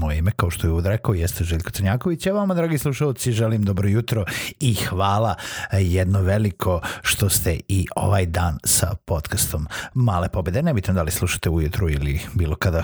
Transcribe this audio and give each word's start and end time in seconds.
Moje 0.00 0.18
ime, 0.18 0.30
kao 0.30 0.50
što 0.50 0.66
je 0.66 0.70
uvod 0.70 0.86
rekao, 0.86 1.14
jeste 1.14 1.44
Željko 1.44 1.70
Crnjaković. 1.70 2.26
Ja 2.26 2.32
vama, 2.32 2.54
dragi 2.54 2.78
slušalci, 2.78 3.32
želim 3.32 3.62
dobro 3.62 3.88
jutro 3.88 4.24
i 4.60 4.74
hvala 4.74 5.34
jedno 5.72 6.22
veliko 6.22 6.80
što 7.02 7.28
ste 7.28 7.60
i 7.68 7.86
ovaj 7.96 8.26
dan 8.26 8.58
sa 8.64 8.94
podcastom 9.04 9.66
Male 9.94 10.28
pobede. 10.28 10.62
Nebitno 10.62 10.94
da 10.94 11.02
li 11.02 11.10
slušate 11.10 11.50
ujutru 11.50 11.90
ili 11.90 12.20
bilo 12.34 12.56
kada 12.56 12.82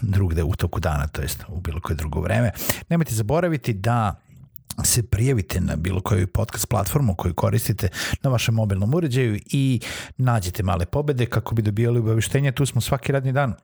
drugde 0.00 0.42
u 0.42 0.54
toku 0.54 0.80
dana, 0.80 1.06
to 1.06 1.22
jest 1.22 1.44
u 1.48 1.60
bilo 1.60 1.80
koje 1.80 1.96
drugo 1.96 2.20
vreme. 2.20 2.50
Nemojte 2.88 3.14
zaboraviti 3.14 3.72
da 3.72 4.14
se 4.84 5.02
prijavite 5.02 5.60
na 5.60 5.76
bilo 5.76 6.00
koju 6.00 6.26
podcast 6.26 6.68
platformu 6.68 7.14
koju 7.14 7.34
koristite 7.34 7.88
na 8.22 8.30
vašem 8.30 8.54
mobilnom 8.54 8.94
uređaju 8.94 9.40
i 9.46 9.80
nađete 10.16 10.62
male 10.62 10.86
pobede 10.86 11.26
kako 11.26 11.54
bi 11.54 11.62
dobijali 11.62 11.98
obaveštenja. 11.98 12.52
Tu 12.52 12.66
smo 12.66 12.80
svaki 12.80 13.12
radni 13.12 13.32
dan 13.32 13.54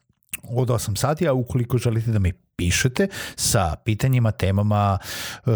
od 0.42 0.68
8 0.68 0.96
sati, 0.96 1.28
a 1.28 1.32
ukoliko 1.32 1.78
želite 1.78 2.10
da 2.10 2.18
mi 2.18 2.32
pišete 2.32 3.08
sa 3.36 3.76
pitanjima, 3.84 4.30
temama, 4.30 4.98
e, 5.46 5.50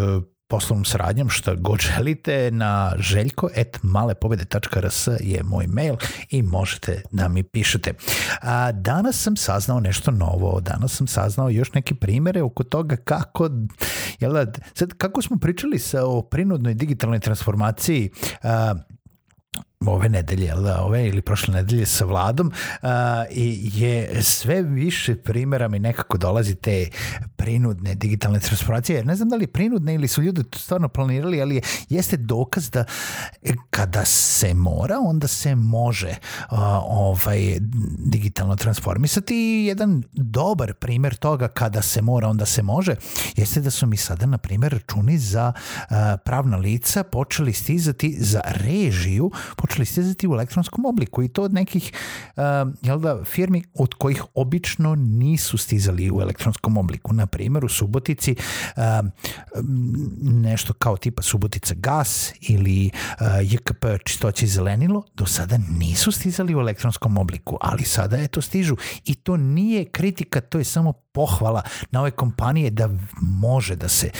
poslovnom 0.48 0.84
saradnjom, 0.84 1.28
šta 1.28 1.54
god 1.54 1.80
želite, 1.80 2.50
na 2.50 2.92
željko.malepobede.rs 2.98 5.08
je 5.20 5.42
moj 5.42 5.66
mail 5.66 5.96
i 6.30 6.42
možete 6.42 7.02
da 7.10 7.28
mi 7.28 7.42
pišete. 7.42 7.92
A, 8.42 8.72
danas 8.72 9.22
sam 9.22 9.36
saznao 9.36 9.80
nešto 9.80 10.10
novo, 10.10 10.60
danas 10.60 10.96
sam 10.96 11.06
saznao 11.06 11.50
još 11.50 11.72
neke 11.72 11.94
primere 11.94 12.42
oko 12.42 12.64
toga 12.64 12.96
kako, 12.96 13.50
jel 14.20 14.32
da, 14.32 14.46
sad, 14.74 14.92
kako 14.92 15.22
smo 15.22 15.38
pričali 15.38 15.78
sa, 15.78 16.06
o 16.06 16.22
prinudnoj 16.22 16.74
digitalnoj 16.74 17.20
transformaciji 17.20 18.10
a, 18.42 18.74
ove 19.88 20.08
nedelje, 20.08 20.54
da, 20.54 20.82
ove 20.82 21.08
ili 21.08 21.22
prošle 21.22 21.54
nedelje 21.54 21.86
sa 21.86 22.04
vladom 22.04 22.52
uh, 22.82 22.88
i 23.30 23.70
je 23.74 24.22
sve 24.22 24.62
više 24.62 25.16
primjera 25.16 25.68
mi 25.68 25.78
nekako 25.78 26.18
dolazi 26.18 26.54
te 26.54 26.88
prinudne 27.36 27.94
digitalne 27.94 28.40
transformacije. 28.40 29.04
Ne 29.04 29.16
znam 29.16 29.28
da 29.28 29.36
li 29.36 29.46
prinudne 29.46 29.94
ili 29.94 30.08
su 30.08 30.22
ljudi 30.22 30.44
to 30.44 30.58
stvarno 30.58 30.88
planirali, 30.88 31.42
ali 31.42 31.54
je, 31.54 31.62
jeste 31.88 32.16
dokaz 32.16 32.70
da 32.70 32.84
kada 33.70 34.04
se 34.04 34.54
mora, 34.54 34.98
onda 35.00 35.28
se 35.28 35.54
može 35.54 36.08
uh, 36.50 36.58
ovaj 36.82 37.58
digitalno 37.98 38.56
transformisati 38.56 39.34
i 39.34 39.66
jedan 39.66 40.02
dobar 40.12 40.74
primer 40.74 41.14
toga 41.14 41.48
kada 41.48 41.82
se 41.82 42.02
mora, 42.02 42.28
onda 42.28 42.46
se 42.46 42.62
može, 42.62 42.96
jeste 43.36 43.60
da 43.60 43.70
su 43.70 43.86
mi 43.86 43.96
sada, 43.96 44.26
na 44.26 44.38
primjer, 44.38 44.72
računi 44.72 45.18
za 45.18 45.52
uh, 45.56 45.96
pravna 46.24 46.56
lica 46.56 47.02
počeli 47.02 47.52
stizati 47.52 48.16
za 48.18 48.40
režiju, 48.44 49.30
počeli 49.56 49.73
počeli 49.74 49.86
stizati 49.86 50.28
u 50.28 50.32
elektronskom 50.32 50.86
obliku 50.86 51.22
i 51.22 51.28
to 51.28 51.42
od 51.42 51.54
nekih 51.54 51.92
uh, 52.36 52.42
jel 52.82 52.98
da, 52.98 53.24
firmi 53.24 53.64
od 53.74 53.94
kojih 53.94 54.22
obično 54.34 54.94
nisu 54.94 55.58
stizali 55.58 56.10
u 56.10 56.20
elektronskom 56.20 56.76
obliku. 56.76 57.12
Na 57.12 57.26
primjer, 57.26 57.64
u 57.64 57.68
Subotici 57.68 58.36
uh, 58.76 58.82
nešto 60.22 60.72
kao 60.72 60.96
tipa 60.96 61.22
Subotica 61.22 61.74
gas 61.74 62.32
ili 62.40 62.90
uh, 62.94 63.26
JKP 63.42 63.84
čistoće 64.04 64.46
zelenilo 64.46 65.02
do 65.14 65.26
sada 65.26 65.58
nisu 65.78 66.12
stizali 66.12 66.54
u 66.54 66.60
elektronskom 66.60 67.18
obliku, 67.18 67.56
ali 67.60 67.84
sada 67.84 68.16
je 68.16 68.28
to 68.28 68.40
stižu 68.40 68.76
i 69.04 69.14
to 69.14 69.36
nije 69.36 69.84
kritika, 69.84 70.40
to 70.40 70.58
je 70.58 70.64
samo 70.64 70.92
pohvala 71.14 71.62
na 71.90 72.00
ove 72.00 72.10
kompanije 72.10 72.70
da 72.70 72.88
može 73.20 73.76
da 73.76 73.88
se 73.88 74.10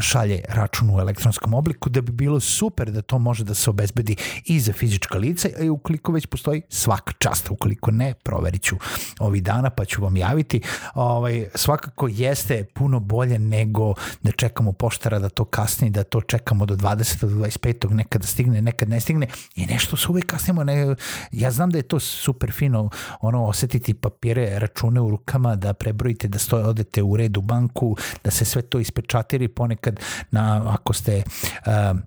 šalje 0.00 0.40
račun 0.48 0.90
u 0.90 1.00
elektronskom 1.00 1.54
obliku, 1.54 1.90
da 1.90 2.00
bi 2.00 2.12
bilo 2.12 2.40
super 2.40 2.90
da 2.90 3.02
to 3.02 3.18
može 3.18 3.44
da 3.44 3.54
se 3.54 3.70
obezbedi 3.70 4.16
i 4.44 4.60
za 4.60 4.72
fizička 4.72 5.18
lica, 5.18 5.48
i 5.60 5.68
ukoliko 5.68 6.12
već 6.12 6.26
postoji 6.26 6.62
svaka 6.68 7.12
čast, 7.18 7.50
ukoliko 7.50 7.90
ne, 7.90 8.14
proverit 8.14 8.62
ću 8.62 8.76
ovih 9.18 9.42
dana 9.42 9.70
pa 9.70 9.84
ću 9.84 10.02
vam 10.02 10.16
javiti. 10.16 10.60
Ovaj, 10.94 11.46
svakako 11.54 12.08
jeste 12.08 12.64
puno 12.64 13.00
bolje 13.00 13.38
nego 13.38 13.94
da 14.22 14.32
čekamo 14.32 14.72
poštara 14.72 15.18
da 15.18 15.28
to 15.28 15.44
kasni, 15.44 15.90
da 15.90 16.04
to 16.04 16.20
čekamo 16.20 16.66
do 16.66 16.76
20. 16.76 17.20
do 17.20 17.28
25. 17.28 17.90
nekada 17.90 18.26
stigne, 18.26 18.62
nekad 18.62 18.88
ne 18.88 19.00
stigne 19.00 19.26
i 19.56 19.66
nešto 19.66 19.96
se 19.96 20.06
uvek 20.08 20.26
kasnimo. 20.26 20.64
Ne, 20.64 20.94
ja 21.32 21.50
znam 21.50 21.70
da 21.70 21.78
je 21.78 21.82
to 21.82 22.00
super 22.00 22.52
fino 22.52 22.90
ono 23.20 23.44
osetiti 23.44 23.94
papire, 23.94 24.58
račune 24.58 25.00
u 25.00 25.10
rukama, 25.10 25.56
da 25.56 25.72
prebrojite 25.72 26.28
da 26.28 26.39
stoje, 26.40 26.64
odete 26.64 27.02
u 27.02 27.16
redu 27.16 27.40
banku, 27.40 27.96
da 28.24 28.30
se 28.30 28.44
sve 28.44 28.62
to 28.62 28.80
ispečatiri 28.80 29.48
ponekad 29.48 30.00
na, 30.30 30.62
ako 30.66 30.92
ste 30.92 31.22
uh, 31.66 31.98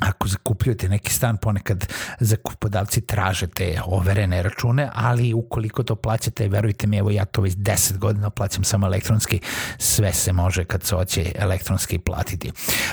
ako 0.00 0.28
zakupljujete 0.28 0.88
neki 0.88 1.12
stan, 1.12 1.36
ponekad 1.36 1.92
zakupodavci 2.20 3.00
traže 3.00 3.46
te 3.46 3.80
overene 3.84 4.42
račune, 4.42 4.90
ali 4.94 5.34
ukoliko 5.34 5.82
to 5.82 5.94
plaćate, 5.94 6.48
verujte 6.48 6.86
mi, 6.86 6.96
evo 6.96 7.10
ja 7.10 7.24
to 7.24 7.42
već 7.42 7.54
10 7.54 7.98
godina 7.98 8.30
plaćam 8.30 8.64
samo 8.64 8.86
elektronski, 8.86 9.40
sve 9.78 10.12
se 10.12 10.32
može 10.32 10.64
kad 10.64 10.82
se 10.82 10.94
hoće 10.94 11.32
elektronski 11.34 11.98
platiti. 11.98 12.50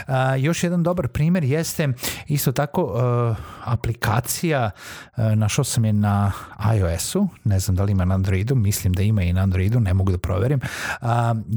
Uh, 0.07 0.13
još 0.37 0.63
jedan 0.63 0.83
dobar 0.83 1.07
primer 1.07 1.43
jeste 1.43 1.87
isto 2.27 2.51
tako 2.51 2.83
uh, 2.83 3.37
aplikacija, 3.63 4.71
uh, 5.17 5.23
našao 5.35 5.65
sam 5.65 5.85
je 5.85 5.93
na 5.93 6.31
iOS-u, 6.75 7.27
ne 7.43 7.59
znam 7.59 7.75
da 7.75 7.83
li 7.83 7.91
ima 7.91 8.05
na 8.05 8.15
Androidu, 8.15 8.55
mislim 8.55 8.93
da 8.93 9.03
ima 9.03 9.23
i 9.23 9.33
na 9.33 9.41
Androidu, 9.41 9.79
ne 9.79 9.93
mogu 9.93 10.11
da 10.11 10.17
proverim, 10.17 10.59
uh, 11.01 11.07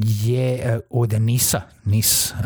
je 0.01 0.81
od 0.91 1.13
NIS-a, 1.13 1.61
NIS 1.85 2.31
uh, 2.31 2.37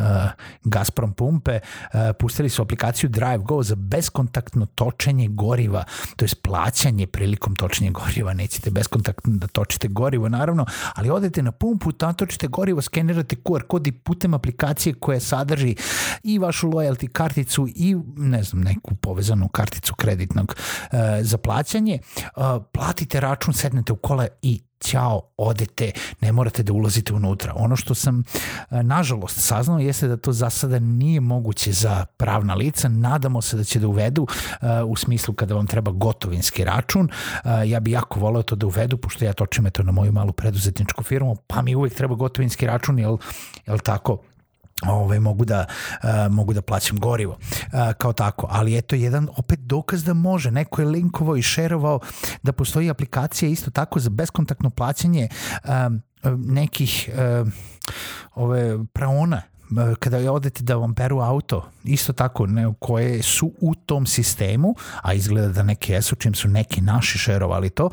Gazprom 0.65 1.13
pumpe, 1.13 1.59
uh, 1.95 2.01
pustili 2.19 2.49
su 2.49 2.63
aplikaciju 2.63 2.94
aplikaciju 2.95 3.11
Drive 3.11 3.45
Go 3.45 3.63
za 3.63 3.75
beskontaktno 3.75 4.67
točenje 4.67 5.29
goriva, 5.29 5.85
to 6.17 6.25
je 6.25 6.29
plaćanje 6.43 7.07
prilikom 7.07 7.57
točenja 7.57 7.91
goriva, 7.91 8.35
nećete 8.35 8.71
beskontaktno 8.71 9.33
da 9.37 9.47
točite 9.47 9.89
gorivo 9.89 10.29
naravno, 10.29 10.67
ali 10.95 11.11
odete 11.11 11.43
na 11.43 11.53
pumpu, 11.53 11.91
natočite 12.01 12.49
gorivo, 12.49 12.83
skenirate 12.83 13.37
QR 13.37 13.63
kod 13.67 13.87
i 13.87 13.93
putem 13.93 14.35
aplikacije 14.35 14.95
koja 14.95 15.21
sadrži 15.21 15.77
i 16.23 16.39
vašu 16.39 16.69
loyalty 16.69 17.09
karticu 17.09 17.69
i 17.75 17.97
ne 18.17 18.43
znam, 18.43 18.63
neku 18.63 18.95
povezanu 18.95 19.49
karticu 19.49 19.95
kreditnog 19.95 20.55
uh, 20.55 20.99
za 21.21 21.39
plaćanje, 21.39 21.99
uh, 22.37 22.43
platite 22.73 23.21
račun, 23.21 23.55
sednete 23.55 23.93
u 23.93 23.97
kola 23.97 24.27
i 24.43 24.61
ćao, 24.85 25.21
odete, 25.37 25.91
ne 26.21 26.33
morate 26.33 26.63
da 26.63 26.73
ulazite 26.73 27.15
unutra. 27.15 27.53
Ono 27.57 27.77
što 27.77 27.95
sam, 27.95 28.25
e, 28.71 28.83
nažalost, 28.83 29.41
saznao 29.41 29.79
jeste 29.79 30.09
da 30.09 30.17
to 30.17 30.33
za 30.33 30.51
sada 30.51 30.79
nije 30.79 31.21
moguće 31.21 31.73
za 31.73 32.05
pravna 32.17 32.55
lica. 32.55 32.89
Nadamo 32.89 33.43
se 33.43 33.57
da 33.57 33.65
će 33.65 33.81
da 33.81 33.89
uvedu 33.89 34.23
uh, 34.23 34.69
u 34.87 34.97
smislu 34.97 35.35
kada 35.35 35.55
vam 35.55 35.67
treba 35.67 35.91
gotovinski 35.91 36.65
račun. 36.65 37.09
Uh, 37.09 37.51
ja 37.67 37.81
bi 37.81 37.91
jako 37.91 38.21
voleo 38.21 38.43
to 38.43 38.57
da 38.57 38.67
uvedu, 38.67 38.97
pošto 38.97 39.25
ja 39.25 39.33
točim 39.33 39.67
eto 39.67 39.83
na 39.83 39.93
moju 39.93 40.13
malu 40.13 40.33
preduzetničku 40.33 41.03
firmu, 41.03 41.37
pa 41.47 41.63
mi 41.63 41.75
uvek 41.75 41.95
treba 41.95 42.15
gotovinski 42.15 42.67
račun, 42.67 42.99
jel, 42.99 43.17
jel 43.67 43.79
tako? 43.79 44.19
Ovaj, 44.83 45.21
mogu, 45.21 45.45
da, 45.45 45.67
uh, 46.03 46.33
mogu 46.33 46.53
da 46.53 46.63
plaćam 46.63 46.99
gorivo 46.99 47.33
uh, 47.33 47.93
kao 47.99 48.13
tako, 48.13 48.47
ali 48.51 48.79
eto 48.79 48.97
jedan 48.97 49.29
opet 49.37 49.59
dokaz 49.59 50.05
da 50.05 50.15
može, 50.15 50.51
neko 50.51 50.83
je 50.83 50.89
linkovao 50.89 51.37
i 51.37 51.43
šerovao 51.43 52.01
da 52.43 52.53
postoji 52.53 52.91
aplikacija 52.91 53.49
isto 53.49 53.71
tako 53.71 54.01
za 54.01 54.11
beskontaktno 54.11 54.71
plaćanje 54.71 55.29
uh, 55.65 55.71
nekih 56.37 57.11
uh, 57.43 57.49
ove 58.35 58.85
praona 58.93 59.43
kada 59.99 60.33
odete 60.33 60.63
da 60.63 60.77
vam 60.77 60.95
peru 60.95 61.21
auto, 61.21 61.69
isto 61.85 62.13
tako, 62.13 62.47
ne, 62.47 62.75
koje 62.79 63.23
su 63.23 63.53
u 63.61 63.75
tom 63.75 64.07
sistemu, 64.07 64.75
a 65.03 65.15
izgleda 65.15 65.49
da 65.49 65.63
neke 65.63 65.93
jesu, 65.93 66.17
čim 66.17 66.35
su 66.35 66.49
neki 66.49 66.81
naši 66.81 67.19
šerovali 67.19 67.71
to, 67.71 67.91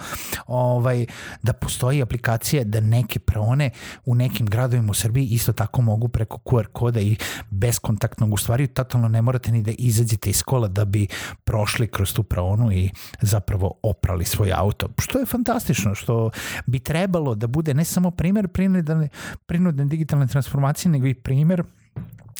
ovaj, 0.47 1.05
da 1.43 1.53
postoji 1.53 2.01
aplikacija 2.01 2.63
da 2.63 2.79
neke 2.79 3.19
praone 3.19 3.69
u 4.05 4.15
nekim 4.15 4.45
gradovima 4.45 4.91
u 4.91 4.93
Srbiji 4.93 5.25
isto 5.25 5.53
tako 5.53 5.81
mogu 5.81 6.07
preko 6.07 6.37
QR 6.37 6.65
koda 6.73 6.99
i 6.99 7.15
beskontaktnog, 7.49 8.33
u 8.33 8.37
stvari 8.37 8.67
totalno 8.67 9.07
ne 9.07 9.21
morate 9.21 9.51
ni 9.51 9.61
da 9.61 9.71
izađete 9.77 10.29
iz 10.29 10.43
kola 10.43 10.67
da 10.67 10.85
bi 10.85 11.07
prošli 11.43 11.87
kroz 11.87 12.13
tu 12.13 12.23
praonu 12.23 12.71
i 12.71 12.89
zapravo 13.21 13.73
oprali 13.83 14.25
svoj 14.25 14.51
auto. 14.55 14.87
Što 14.99 15.19
je 15.19 15.25
fantastično, 15.25 15.95
što 15.95 16.29
bi 16.65 16.79
trebalo 16.79 17.35
da 17.35 17.47
bude 17.47 17.73
ne 17.73 17.85
samo 17.85 18.11
primer 18.11 18.47
prinudne, 18.47 19.09
prinudne 19.45 19.85
digitalne 19.85 20.27
transformacije, 20.27 20.91
nego 20.91 21.07
i 21.07 21.13
primer 21.13 21.63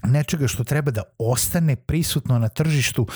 nečega 0.04 0.48
što 0.48 0.64
treba 0.64 0.92
da 0.92 1.04
ostane 1.18 1.76
prisutno 1.76 2.40
na 2.40 2.50
tržištu 2.50 3.08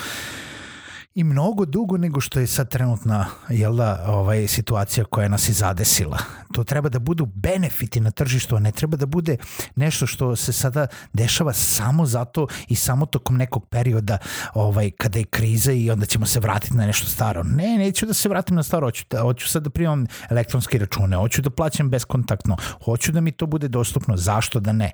i 1.16 1.24
mnogo 1.24 1.64
dugo 1.64 1.96
nego 1.96 2.20
što 2.20 2.40
je 2.40 2.46
sad 2.46 2.68
trenutna 2.68 3.26
jel 3.48 3.76
da, 3.76 4.04
ovaj, 4.06 4.46
situacija 4.46 5.04
koja 5.04 5.28
nas 5.28 5.48
je 5.48 5.52
zadesila. 5.52 6.18
To 6.52 6.64
treba 6.64 6.88
da 6.88 6.98
budu 6.98 7.26
benefiti 7.26 8.00
na 8.00 8.10
tržištu, 8.10 8.56
a 8.56 8.60
ne 8.60 8.72
treba 8.72 8.96
da 8.96 9.06
bude 9.06 9.36
nešto 9.76 10.06
što 10.06 10.36
se 10.36 10.52
sada 10.52 10.86
dešava 11.12 11.52
samo 11.52 12.06
zato 12.06 12.46
i 12.68 12.74
samo 12.74 13.06
tokom 13.06 13.36
nekog 13.36 13.68
perioda 13.68 14.18
ovaj, 14.54 14.90
kada 14.90 15.18
je 15.18 15.24
kriza 15.24 15.72
i 15.72 15.90
onda 15.90 16.06
ćemo 16.06 16.26
se 16.26 16.40
vratiti 16.40 16.76
na 16.76 16.86
nešto 16.86 17.06
staro. 17.06 17.42
Ne, 17.42 17.78
neću 17.78 18.06
da 18.06 18.14
se 18.14 18.28
vratim 18.28 18.56
na 18.56 18.62
staro, 18.62 18.86
hoću, 18.86 19.04
da, 19.10 19.20
hoću 19.20 19.48
sad 19.48 19.62
da 19.62 19.70
primam 19.70 20.06
elektronske 20.30 20.78
račune, 20.78 21.16
hoću 21.16 21.42
da 21.42 21.50
plaćam 21.50 21.90
beskontaktno, 21.90 22.56
hoću 22.84 23.12
da 23.12 23.20
mi 23.20 23.32
to 23.32 23.46
bude 23.46 23.68
dostupno, 23.68 24.16
zašto 24.16 24.60
da 24.60 24.72
ne? 24.72 24.92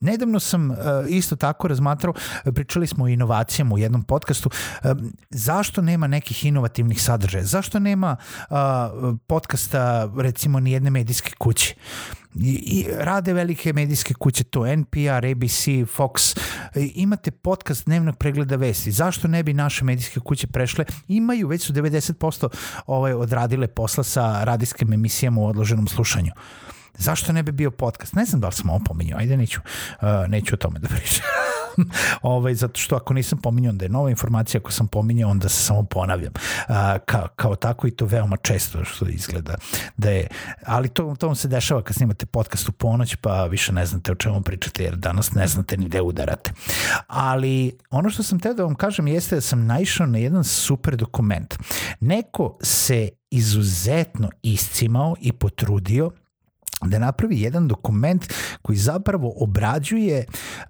Nedavno 0.00 0.40
sam 0.40 0.70
uh, 0.70 0.76
isto 1.08 1.36
tako 1.36 1.68
razmatrao, 1.68 2.14
pričali 2.54 2.86
smo 2.86 3.04
o 3.04 3.08
inovacijama 3.08 3.74
u 3.74 3.78
jednom 3.78 4.02
podcastu, 4.02 4.48
uh, 4.48 4.90
zašto 5.30 5.82
nema 5.82 6.06
nekih 6.06 6.44
inovativnih 6.44 7.02
sadržaja, 7.02 7.44
zašto 7.44 7.78
nema 7.78 8.16
uh, 8.50 8.56
podcasta 9.26 10.12
recimo 10.16 10.60
ni 10.60 10.72
jedne 10.72 10.90
medijske 10.90 11.32
kuće. 11.38 11.74
I, 12.34 12.50
I 12.50 12.86
rade 12.98 13.32
velike 13.32 13.72
medijske 13.72 14.14
kuće 14.14 14.44
to, 14.44 14.76
NPR, 14.76 15.26
ABC, 15.32 15.66
Fox, 15.96 16.38
imate 16.74 17.30
podcast 17.30 17.84
dnevnog 17.86 18.16
pregleda 18.16 18.56
vesti. 18.56 18.92
Zašto 18.92 19.28
ne 19.28 19.42
bi 19.42 19.54
naše 19.54 19.84
medijske 19.84 20.20
kuće 20.20 20.46
prešle? 20.46 20.84
Imaju, 21.08 21.48
već 21.48 21.66
su 21.66 21.72
90% 21.72 22.48
ovaj, 22.86 23.12
odradile 23.12 23.66
posla 23.66 24.04
sa 24.04 24.44
radijskim 24.44 24.92
emisijama 24.92 25.40
u 25.40 25.46
odloženom 25.46 25.88
slušanju. 25.88 26.32
Zašto 26.98 27.32
ne 27.32 27.42
bi 27.42 27.52
bio 27.52 27.70
podcast? 27.70 28.14
Ne 28.14 28.24
znam 28.24 28.40
da 28.40 28.46
li 28.46 28.52
sam 28.52 28.70
ovo 28.70 28.80
pominjao, 28.84 29.18
ajde 29.18 29.36
neću, 29.36 29.60
uh, 30.02 30.08
neću 30.28 30.54
o 30.54 30.58
tome 30.58 30.78
da 30.78 30.88
pričam. 30.88 31.24
ovaj, 32.22 32.54
zato 32.54 32.80
što 32.80 32.96
ako 32.96 33.14
nisam 33.14 33.38
pominjao 33.38 33.72
da 33.72 33.84
je 33.84 33.88
nova 33.88 34.10
informacija, 34.10 34.58
ako 34.58 34.72
sam 34.72 34.88
pominjao 34.88 35.30
onda 35.30 35.48
se 35.48 35.62
samo 35.62 35.82
ponavljam. 35.82 36.32
Uh, 36.36 36.74
ka, 37.06 37.28
kao 37.28 37.56
tako 37.56 37.86
i 37.86 37.90
to 37.90 38.06
veoma 38.06 38.36
često 38.36 38.84
što 38.84 39.06
izgleda 39.08 39.54
da 39.96 40.10
je, 40.10 40.26
ali 40.66 40.88
to, 40.88 41.16
to 41.18 41.26
vam 41.26 41.36
se 41.36 41.48
dešava 41.48 41.82
kad 41.82 41.96
snimate 41.96 42.26
podcast 42.26 42.68
u 42.68 42.72
ponoć 42.72 43.16
pa 43.16 43.44
više 43.44 43.72
ne 43.72 43.86
znate 43.86 44.12
o 44.12 44.14
čemu 44.14 44.42
pričate 44.42 44.84
jer 44.84 44.96
danas 44.96 45.32
ne 45.32 45.46
znate 45.46 45.76
ni 45.76 45.84
gde 45.84 46.00
udarate. 46.00 46.52
Ali 47.06 47.78
ono 47.90 48.10
što 48.10 48.22
sam 48.22 48.40
teo 48.40 48.54
da 48.54 48.64
vam 48.64 48.74
kažem 48.74 49.08
jeste 49.08 49.34
da 49.34 49.40
sam 49.40 49.66
naišao 49.66 50.06
na 50.06 50.18
jedan 50.18 50.44
super 50.44 50.96
dokument. 50.96 51.54
Neko 52.00 52.58
se 52.62 53.08
izuzetno 53.30 54.30
iscimao 54.42 55.14
i 55.20 55.32
potrudio 55.32 56.10
da 56.86 56.98
napravi 56.98 57.40
jedan 57.40 57.68
dokument 57.68 58.24
koji 58.62 58.78
zapravo 58.78 59.32
obrađuje 59.36 60.24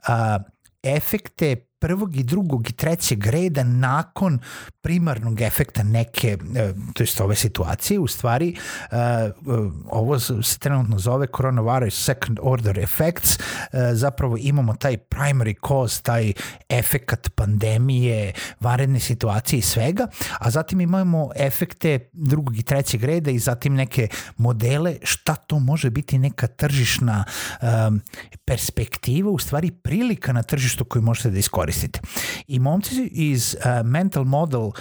a, 0.08 0.38
efekte 0.82 1.56
prvog 1.81 2.17
i 2.17 2.23
drugog 2.23 2.71
i 2.71 2.73
trećeg 2.73 3.27
reda 3.27 3.65
nakon 3.65 4.38
primarnog 4.81 5.41
efekta 5.41 5.82
neke, 5.82 6.38
e, 6.56 6.73
to 6.94 7.03
jest 7.03 7.21
ove 7.21 7.35
situacije, 7.35 7.99
u 7.99 8.06
stvari 8.06 8.56
e, 8.91 8.97
e, 8.97 9.32
ovo 9.91 10.19
se 10.19 10.59
trenutno 10.59 10.99
zove 10.99 11.27
coronavirus 11.37 12.05
second 12.05 12.38
order 12.43 12.79
effects, 12.79 13.38
zapravo 13.93 14.37
imamo 14.37 14.75
taj 14.75 14.97
primary 14.97 15.69
cause, 15.69 16.03
taj 16.03 16.32
efekat 16.69 17.29
pandemije, 17.35 18.32
varedne 18.61 19.00
situacije 19.00 19.59
i 19.59 19.62
svega, 19.62 20.06
a 20.38 20.50
zatim 20.50 20.81
imamo 20.81 21.31
efekte 21.37 22.11
drugog 22.12 22.59
i 22.59 22.62
trećeg 22.62 23.05
reda 23.05 23.31
i 23.31 23.38
zatim 23.38 23.75
neke 23.75 24.09
modele 24.37 24.97
šta 25.03 25.35
to 25.35 25.59
može 25.59 25.91
biti 25.91 26.19
neka 26.19 26.47
tržišna 26.47 27.25
perspektiva, 28.44 29.31
u 29.31 29.38
stvari 29.38 29.71
prilika 29.71 30.32
na 30.32 30.43
tržištu 30.43 30.85
koju 30.85 31.03
možete 31.03 31.31
da 31.31 31.38
iskoristite. 31.38 31.69
I 32.46 32.58
momci 32.58 33.08
iz 33.12 33.55
uh, 33.55 33.87
Mental 33.87 34.25
Model 34.25 34.61
uh, 34.61 34.72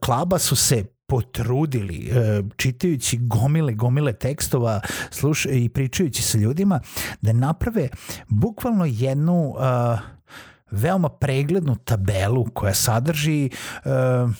klaba 0.00 0.38
su 0.38 0.56
se 0.56 0.84
potrudili 1.06 2.10
uh, 2.10 2.46
čitajući 2.56 3.16
gomile 3.16 3.72
gomile 3.72 4.12
tekstova 4.12 4.80
sluš 5.10 5.46
i 5.50 5.68
pričajući 5.68 6.22
sa 6.22 6.38
ljudima 6.38 6.80
da 7.20 7.32
naprave 7.32 7.88
bukvalno 8.28 8.84
jednu 8.84 9.48
uh, 9.48 9.98
veoma 10.70 11.08
preglednu 11.08 11.76
tabelu 11.76 12.44
koja 12.54 12.74
sadrži 12.74 13.50
uh, 13.84 14.30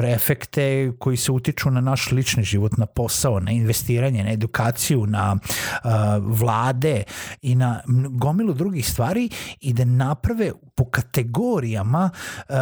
efekte 0.00 0.92
koji 0.98 1.16
se 1.16 1.32
utiču 1.32 1.70
na 1.70 1.80
naš 1.80 2.10
lični 2.10 2.42
život, 2.42 2.76
na 2.76 2.86
posao, 2.86 3.40
na 3.40 3.50
investiranje, 3.50 4.24
na 4.24 4.32
edukaciju, 4.32 5.06
na 5.06 5.36
uh, 5.36 5.90
vlade 6.20 7.02
i 7.42 7.54
na 7.54 7.82
gomilu 8.10 8.54
drugih 8.54 8.88
stvari 8.88 9.28
i 9.60 9.72
da 9.72 9.84
naprave 9.84 10.52
po 10.74 10.84
kategorijama 10.84 12.10
uh, 12.48 12.54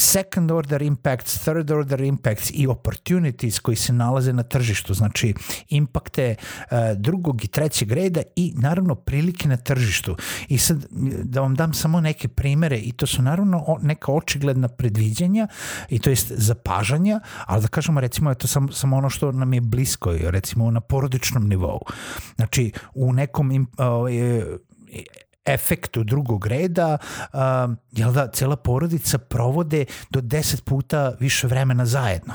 second 0.00 0.50
order 0.50 0.82
impacts, 0.82 1.38
third 1.38 1.70
order 1.70 2.00
impacts 2.00 2.50
i 2.54 2.66
opportunities 2.66 3.58
koji 3.58 3.76
se 3.76 3.92
nalaze 3.92 4.32
na 4.32 4.42
tržištu, 4.42 4.94
znači 4.94 5.34
impakte 5.68 6.34
uh, 6.38 6.78
drugog 6.96 7.44
i 7.44 7.48
trećeg 7.48 7.92
reda 7.92 8.22
i 8.36 8.52
naravno 8.56 8.94
prilike 8.94 9.48
na 9.48 9.56
tržištu. 9.56 10.16
I 10.48 10.58
sad 10.58 10.86
da 11.24 11.40
vam 11.40 11.54
dam 11.54 11.74
samo 11.74 12.00
neke 12.00 12.28
primere 12.28 12.78
i 12.78 12.92
to 12.92 13.06
su 13.06 13.22
naravno 13.22 13.78
neka 13.82 14.12
očigledna 14.12 14.68
predviđanja 14.68 15.48
i 15.88 15.98
to 15.98 16.10
jest 16.10 16.32
zapažanja, 16.36 17.20
ali 17.46 17.62
da 17.62 17.68
kažemo 17.68 18.00
recimo 18.00 18.30
je 18.30 18.34
to 18.34 18.46
samo, 18.46 18.72
samo 18.72 18.96
ono 18.96 19.10
što 19.10 19.32
nam 19.32 19.54
je 19.54 19.60
blisko, 19.60 20.12
recimo 20.20 20.70
na 20.70 20.80
porodičnom 20.80 21.48
nivou. 21.48 21.80
Znači 22.36 22.72
u 22.94 23.12
nekom 23.12 23.50
uh, 23.50 23.66
efektu 25.44 26.04
drugog 26.04 26.46
reda, 26.46 26.98
uh, 27.32 27.40
jel 27.92 28.12
da, 28.12 28.28
cela 28.28 28.56
porodica 28.56 29.18
provode 29.18 29.84
do 30.10 30.20
10 30.20 30.64
puta 30.64 31.12
više 31.20 31.46
vremena 31.46 31.86
zajedno. 31.86 32.34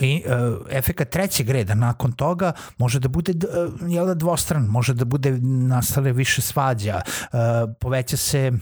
I 0.00 0.22
uh, 0.26 0.66
efekat 0.70 1.10
trećeg 1.10 1.50
reda 1.50 1.74
nakon 1.74 2.12
toga 2.12 2.52
može 2.78 3.00
da 3.00 3.08
bude 3.08 3.32
uh, 3.32 3.92
jel 3.92 4.06
da 4.06 4.14
dvostran, 4.14 4.62
može 4.62 4.94
da 4.94 5.04
bude 5.04 5.38
nastale 5.42 6.12
više 6.12 6.42
svađa, 6.42 7.00
uh, 7.06 7.38
poveća 7.80 8.16
se 8.16 8.52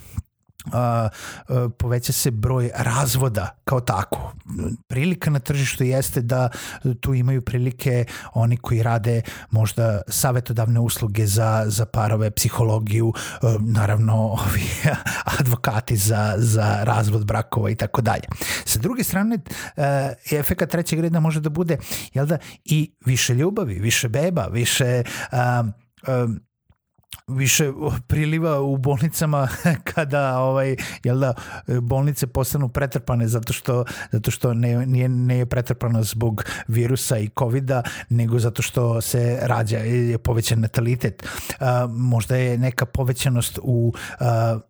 a, 0.72 1.08
a, 1.48 1.68
poveća 1.78 2.12
se 2.12 2.30
broj 2.30 2.70
razvoda 2.74 3.56
kao 3.64 3.80
tako. 3.80 4.32
Prilika 4.88 5.30
na 5.30 5.38
tržištu 5.38 5.84
jeste 5.84 6.20
da 6.22 6.48
tu 7.00 7.14
imaju 7.14 7.42
prilike 7.42 8.04
oni 8.34 8.56
koji 8.56 8.82
rade 8.82 9.22
možda 9.50 10.02
savetodavne 10.08 10.80
usluge 10.80 11.26
za, 11.26 11.64
za 11.66 11.86
parove, 11.86 12.30
psihologiju, 12.30 13.12
a, 13.42 13.56
naravno 13.60 14.14
ovi 14.16 14.70
advokati 15.38 15.96
za, 15.96 16.34
za 16.36 16.84
razvod 16.84 17.26
brakova 17.26 17.70
i 17.70 17.74
tako 17.74 18.02
dalje. 18.02 18.24
Sa 18.64 18.78
druge 18.78 19.04
strane, 19.04 19.38
a, 19.76 20.12
efekat 20.32 20.70
trećeg 20.70 21.00
reda 21.00 21.20
može 21.20 21.40
da 21.40 21.50
bude 21.50 21.78
jel 22.14 22.26
da, 22.26 22.38
i 22.64 22.94
više 23.06 23.34
ljubavi, 23.34 23.74
više 23.74 24.08
beba, 24.08 24.46
više 24.46 25.02
a, 25.32 25.64
više 27.26 27.72
priliva 28.06 28.60
u 28.60 28.76
bolnicama 28.76 29.48
kada 29.94 30.38
ovaj 30.38 30.76
jel 31.04 31.18
da 31.18 31.34
bolnice 31.80 32.26
postanu 32.26 32.68
pretrpane 32.68 33.28
zato 33.28 33.52
što 33.52 33.84
zato 34.12 34.30
što 34.30 34.54
ne 34.54 34.86
nije 34.86 35.08
ne 35.08 35.38
je 35.38 35.46
pretrpano 35.46 36.02
zbog 36.02 36.44
virusa 36.68 37.18
i 37.18 37.28
kovida 37.28 37.82
nego 38.08 38.38
zato 38.38 38.62
što 38.62 39.00
se 39.00 39.38
rađa 39.42 39.78
je 39.78 40.18
povećan 40.18 40.60
natalitet. 40.60 41.22
Uh, 41.22 41.66
možda 41.90 42.36
je 42.36 42.58
neka 42.58 42.86
povećanost 42.86 43.58
u 43.62 43.92
uh, 43.94 44.26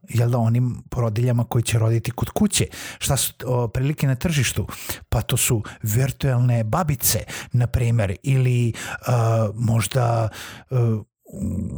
jel 0.09 0.31
da 0.31 0.39
onim 0.39 0.83
porodiljama 0.91 1.45
koji 1.45 1.63
će 1.63 1.79
roditi 1.79 2.11
kod 2.11 2.31
kuće. 2.31 2.67
Šta 2.99 3.17
su 3.17 3.33
o, 3.47 3.69
prilike 3.69 4.07
na 4.07 4.15
tržištu? 4.15 4.67
Pa 5.09 5.23
to 5.23 5.37
su 5.37 5.63
virtualne 5.83 6.65
babice 6.65 7.19
na 7.53 7.67
primer 7.67 8.17
ili 8.23 8.73
uh, 9.09 9.55
možda 9.55 10.29
uh, 10.71 10.79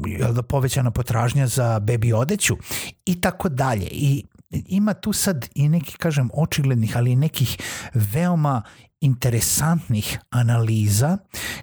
jel 0.06 0.32
da 0.32 0.42
povećana 0.42 0.90
potražnja 0.90 1.46
za 1.46 1.80
bebi 1.80 2.12
odeću 2.12 2.56
i 3.04 3.20
tako 3.20 3.48
dalje. 3.48 3.86
I 3.90 4.24
ima 4.50 4.94
tu 4.94 5.12
sad 5.12 5.48
i 5.54 5.68
neki, 5.68 5.96
kažem, 5.96 6.30
očiglednih, 6.34 6.96
ali 6.96 7.12
i 7.12 7.16
nekih 7.16 7.58
veoma 7.94 8.62
interesantnih 9.00 10.18
analiza 10.30 11.18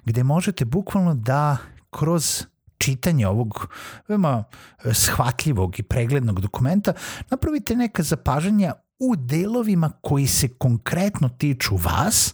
gde 0.06 0.24
možete 0.24 0.66
bukvalno 0.66 1.14
da 1.14 1.58
kroz 1.90 2.44
čitanje 2.78 3.28
ovog 3.28 3.68
veoma 4.08 4.44
shvatljivog 4.92 5.80
i 5.80 5.84
preglednog 5.84 6.42
dokumenta 6.42 6.94
napravite 7.30 7.76
neka 7.76 8.04
zapažanja 8.04 8.74
u 9.00 9.16
delovima 9.16 9.92
koji 10.02 10.28
se 10.28 10.48
konkretno 10.48 11.30
tiču 11.30 11.76
vas 11.76 12.34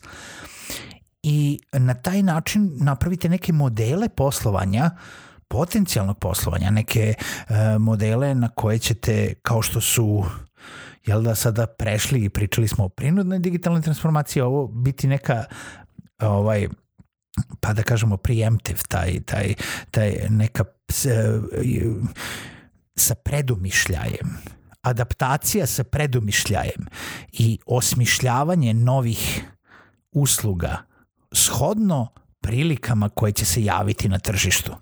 i 1.23 1.59
na 1.73 1.93
taj 1.93 2.23
način 2.23 2.71
napravite 2.73 3.29
neke 3.29 3.53
modele 3.53 4.09
poslovanja 4.09 4.89
uh, 4.93 5.27
potencijalnog 5.47 6.19
poslovanja, 6.19 6.71
neke 6.71 7.13
uh, 7.19 7.55
modele 7.79 8.35
na 8.35 8.49
koje 8.49 8.79
ćete, 8.79 9.33
kao 9.41 9.61
što 9.61 9.81
su 9.81 10.25
jel 11.05 11.21
da 11.21 11.35
sada 11.35 11.67
prešli 11.67 12.23
i 12.23 12.29
pričali 12.29 12.67
smo 12.67 12.85
o 12.85 12.89
prinudnoj 12.89 13.39
digitalnoj 13.39 13.81
transformaciji, 13.81 14.41
ovo 14.41 14.67
biti 14.67 15.07
neka 15.07 15.43
ovaj 16.19 16.67
pa 17.59 17.73
da 17.73 17.83
kažemo 17.83 18.17
preemptive, 18.17 18.79
taj, 18.87 19.19
taj, 19.21 19.53
taj 19.91 20.15
neka 20.29 20.63
sa 22.95 23.15
predumišljajem 23.15 24.37
adaptacija 24.81 25.65
sa 25.67 25.83
predumišljajem 25.83 26.87
i 27.31 27.59
osmišljavanje 27.65 28.73
novih 28.73 29.43
usluga 30.11 30.77
shodno 31.31 32.07
prilikama 32.41 33.09
koje 33.09 33.31
će 33.31 33.45
se 33.45 33.63
javiti 33.63 34.09
na 34.09 34.19
tržištu. 34.19 34.75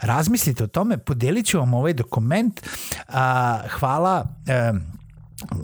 Razmislite 0.00 0.64
o 0.64 0.66
tome, 0.66 0.98
podelit 0.98 1.46
ću 1.46 1.58
vam 1.58 1.74
ovaj 1.74 1.92
dokument. 1.92 2.60
A, 3.08 3.60
hvala 3.70 4.26
e, 4.46 4.72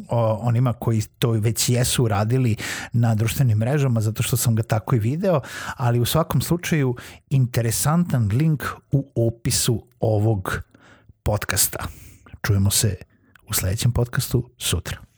o, 0.09 0.39
onima 0.43 0.73
koji 0.73 1.03
to 1.19 1.31
već 1.31 1.69
jesu 1.69 2.05
uradili 2.05 2.57
na 2.93 3.15
društvenim 3.15 3.59
mrežama 3.59 4.01
zato 4.01 4.23
što 4.23 4.37
sam 4.37 4.55
ga 4.55 4.63
tako 4.63 4.97
i 4.97 4.99
video, 4.99 5.41
ali 5.77 6.01
u 6.01 6.05
svakom 6.05 6.41
slučaju 6.41 6.97
interesantan 7.31 8.31
link 8.33 8.65
u 8.93 9.11
opisu 9.15 9.87
ovog 10.01 10.61
podcasta. 11.23 11.87
Čujemo 12.43 12.71
se 12.71 12.97
u 13.49 13.55
sledećem 13.55 13.93
podcastu 13.93 14.51
sutra. 14.59 15.10